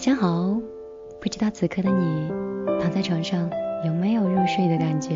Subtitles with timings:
[0.00, 0.58] 上好，
[1.20, 2.26] 不知道此刻的你
[2.80, 3.50] 躺在床上
[3.84, 5.10] 有没有入睡的感觉？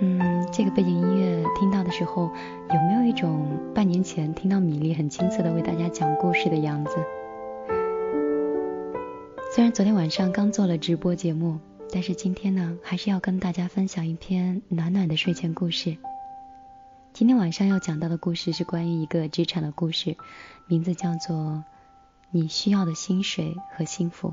[0.00, 2.30] 嗯，这个背景音乐听到的时候，
[2.68, 6.92] 有没有一种半年前听到米粒很青涩的为大家讲故事的样子？
[9.54, 11.58] 虽然昨天晚上刚做了直播节目，
[11.90, 15.96] 但是今天呢，还是要跟大家分享一篇暖暖的睡前故事。
[17.14, 20.18] 今天晚上要讲到的故事是关于一个职场的故事，
[20.66, 21.64] 名字叫做。
[22.34, 24.32] 你需要的薪水和幸福，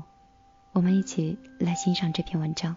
[0.72, 2.74] 我们一起来欣赏这篇文章。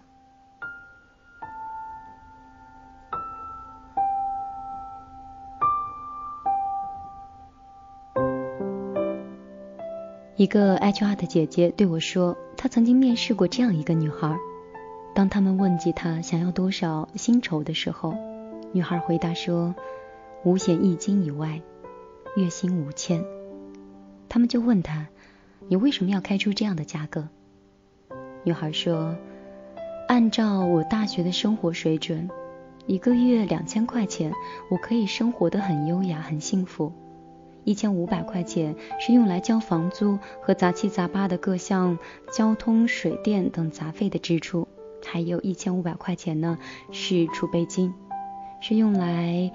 [10.35, 14.37] 一个 HR 的姐姐对我说，她曾经面试过这样一个女孩。
[15.15, 18.13] 当他们问及她想要多少薪酬的时候，
[18.73, 19.73] 女孩回答说
[20.43, 21.61] ：“五险一金以外，
[22.35, 23.23] 月薪五千。”
[24.27, 25.07] 他们就问她。
[25.69, 27.27] 你为什么要开出这样的价格？
[28.43, 29.15] 女孩说
[30.07, 32.29] ：“按照我大学的生活水准，
[32.85, 34.33] 一个月两千块钱，
[34.69, 36.91] 我可以生活的很优雅、很幸福。
[37.63, 41.97] 一千五百块钱是用来交房租和杂七杂八的各项
[42.29, 44.67] 交通、水电等杂费的支出，
[45.05, 46.59] 还有一千五百块钱呢
[46.91, 47.93] 是储备金，
[48.59, 49.49] 是用来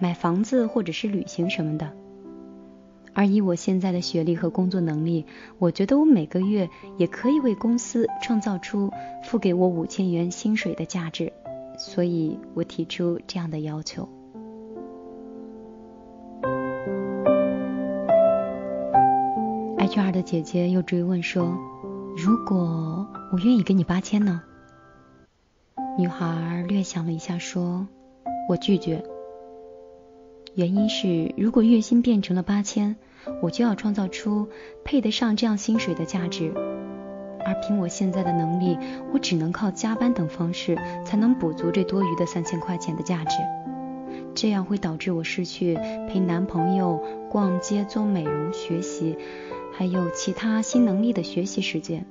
[0.00, 1.92] 买房子或者是旅行什么的。”
[3.14, 5.26] 而以我现在的学历和工作能力，
[5.58, 8.90] 我觉得我每个月也可以为公司创造出
[9.22, 11.32] 付给我五千元薪水的价值，
[11.76, 14.08] 所以我提出这样的要求。
[19.78, 21.54] HR 的姐姐又追问说
[22.16, 24.42] ：“如果我愿意给你八千呢？”
[25.98, 27.86] 女孩略想了一下说
[28.48, 29.04] ：“我拒绝。”
[30.54, 32.96] 原因是，如果月薪变成了八千，
[33.40, 34.48] 我就要创造出
[34.84, 36.52] 配得上这样薪水的价值，
[37.42, 38.76] 而凭我现在的能力，
[39.14, 40.76] 我只能靠加班等方式
[41.06, 43.38] 才能补足这多余的三千块钱的价值。
[44.34, 45.74] 这样会导致我失去
[46.06, 49.16] 陪男朋友逛街、做美容、学习，
[49.72, 52.04] 还有其他新能力的学习时间，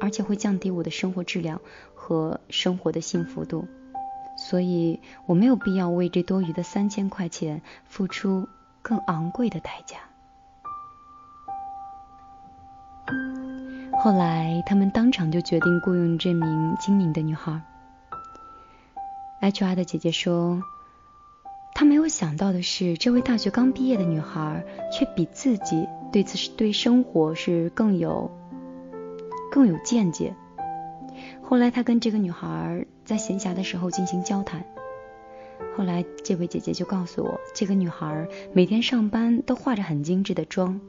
[0.00, 1.60] 而且会降低我的生活质量
[1.94, 3.68] 和生活的幸福度。
[4.36, 8.48] 所以我没有必要为这多余的三千块钱付出
[8.82, 9.98] 更昂贵的代价。
[13.98, 17.62] 后来他们当场就决定雇佣这名精明的女孩。
[19.40, 20.62] HR 的姐姐说，
[21.74, 28.30] 她没有想到的是，这位大学刚毕业的女孩却比自己对此对生活是更有
[29.50, 30.34] 更有见解。
[31.42, 34.64] 后来她跟这个女孩在闲暇的时候进行交谈，
[35.76, 40.80] 后来这位姐姐就告诉我，这个女孩每天上班都化着很精致的妆，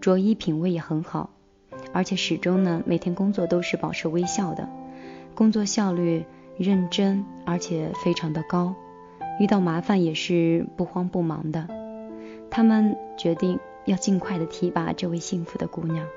[0.00, 1.28] 着衣品味也很好，
[1.92, 4.66] 而且始终呢每天工作都是保持微笑的，
[5.34, 6.24] 工作效率
[6.56, 8.74] 认真而且非常的高，
[9.38, 11.68] 遇到麻烦也是不慌不忙的。
[12.50, 16.08] 他们决定要尽快的提拔这位幸福的姑娘。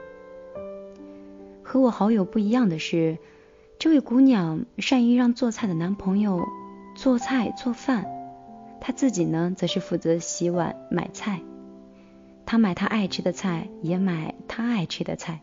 [1.62, 3.18] 和我好友不一样的是。
[3.82, 6.48] 这位姑娘善于让做菜的男朋友
[6.94, 8.06] 做菜做饭，
[8.80, 11.42] 她自己呢则是负责洗碗买菜。
[12.46, 15.42] 她买她爱吃的菜，也买她爱吃的菜。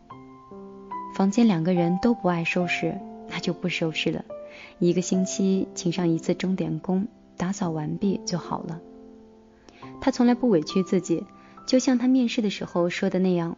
[1.17, 4.25] 房间两个人都不爱收拾，那就不收拾了。
[4.79, 8.81] 一个星期请上一次钟点工，打扫完毕就好了。
[10.01, 11.25] 她从来不委屈自己，
[11.67, 13.57] 就像她面试的时候说的那样，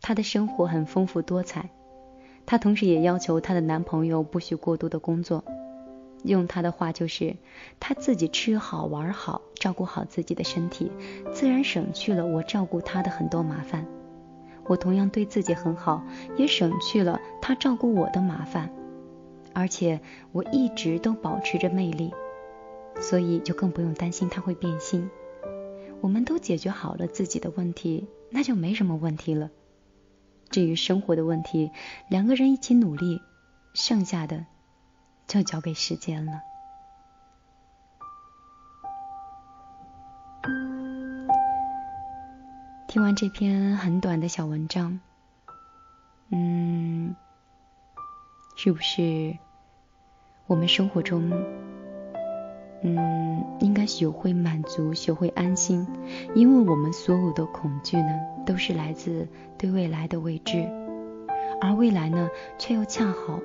[0.00, 1.68] 她的生活很丰富多彩。
[2.46, 5.44] 她同时也要求她的男朋友不许过度的工作，
[6.22, 7.36] 用她的话就是，
[7.80, 10.90] 她自己吃好玩好，照顾好自己的身体，
[11.32, 13.84] 自然省去了我照顾她的很多麻烦。
[14.68, 16.04] 我同样对自己很好，
[16.36, 18.72] 也省去了她照顾我的麻烦。
[19.52, 20.00] 而且
[20.32, 22.12] 我一直都保持着魅力，
[23.00, 25.08] 所以就更不用担心她会变心。
[26.00, 29.50] 我们都解决好了自己的问题，那就没什么问题了。
[30.50, 31.70] 至于生活的问题，
[32.08, 33.20] 两个人一起努力，
[33.74, 34.46] 剩下的
[35.26, 36.32] 就交给时间了。
[42.88, 45.00] 听完这篇很短的小文章，
[46.30, 47.14] 嗯，
[48.56, 49.36] 是不是
[50.46, 51.30] 我们生活中？
[52.82, 55.86] 嗯，应该学会满足，学会安心，
[56.34, 58.08] 因为我们所有的恐惧呢，
[58.46, 59.28] 都是来自
[59.58, 60.66] 对未来的未知，
[61.60, 63.40] 而未来呢，却又恰好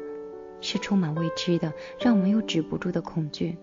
[0.62, 3.58] 是充满未知的，让我们又止不住的恐惧。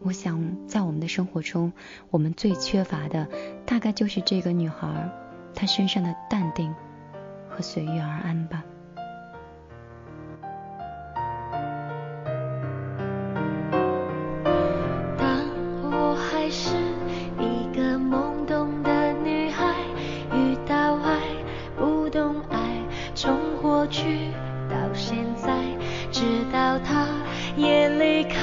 [0.00, 1.72] 我想，在我们的生活中，
[2.10, 3.28] 我们最缺乏的，
[3.64, 5.10] 大概就是这个女孩
[5.54, 6.74] 她身上的淡定
[7.48, 8.64] 和随遇而安吧。
[27.56, 28.36] 也离开，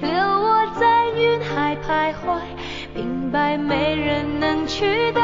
[0.00, 2.38] 留我在云海徘徊，
[2.94, 5.20] 明白没人能取代，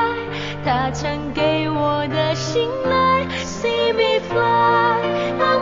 [0.64, 5.59] 他曾给我的信赖，see me fly。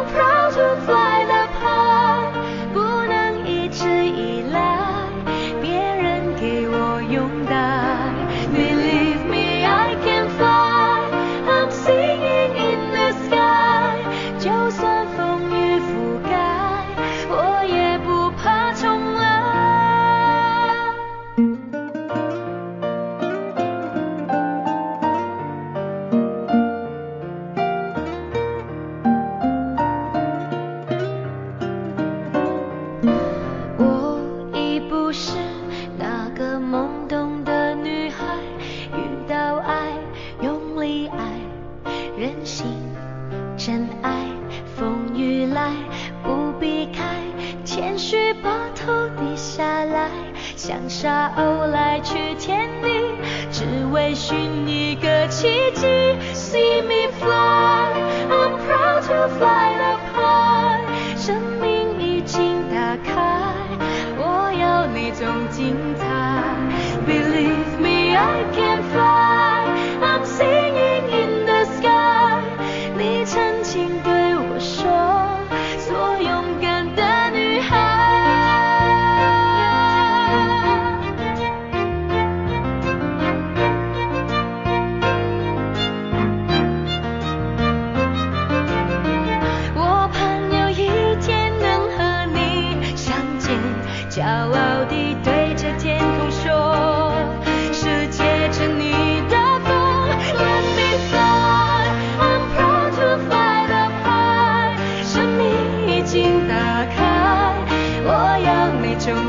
[54.14, 54.77] 寻你。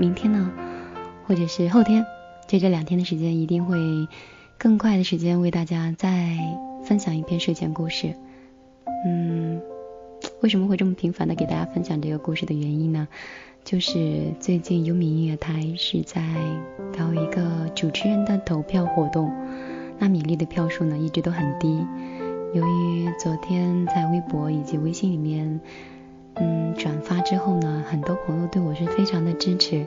[0.00, 0.50] 明天呢，
[1.26, 2.06] 或者是后天，
[2.48, 3.76] 就这两天的时间，一定会
[4.56, 6.38] 更快的时间为大家再
[6.82, 8.14] 分享一篇睡前故事。
[9.04, 9.60] 嗯，
[10.40, 13.08] 为什么会这么频繁的给大家分享这个故事的原因呢？
[13.62, 16.22] 就是最近优米音乐台是在
[16.96, 19.30] 搞一个主持人的投票活动。
[19.98, 21.86] 那米粒的票数呢一直都很低，
[22.54, 25.60] 由于昨天在微博以及微信里面，
[26.36, 29.86] 嗯转发之后呢，很多朋友对我是非常的支持，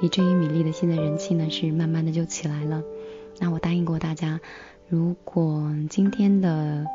[0.00, 2.82] 以至于米粒的现在人气呢是慢慢的就起来了。
[3.38, 4.40] 那我答应过大家，
[4.88, 6.86] 如果今天的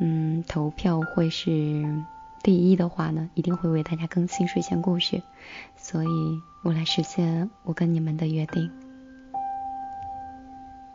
[0.00, 1.84] 嗯投票会是
[2.42, 5.22] 第一的话呢，一定会为大家更新睡前故事，
[5.76, 6.08] 所以
[6.62, 8.70] 我来实现我跟你们的约定。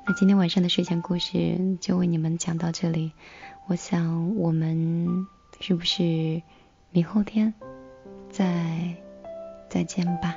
[0.06, 3.12] 那今天晚上的睡前故事就为你们讲到这里，
[3.68, 5.28] 我想我们
[5.60, 6.42] 是不是
[6.92, 7.54] 明后天
[8.30, 8.96] 再
[9.70, 10.36] 再见吧？